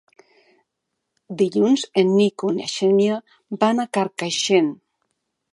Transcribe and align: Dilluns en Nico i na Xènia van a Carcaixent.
Dilluns 1.41 1.83
en 2.03 2.09
Nico 2.21 2.51
i 2.53 2.57
na 2.63 2.71
Xènia 2.79 3.21
van 3.65 3.85
a 3.85 3.89
Carcaixent. 3.99 4.77